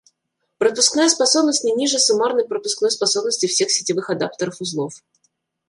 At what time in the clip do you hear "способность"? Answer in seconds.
1.09-1.63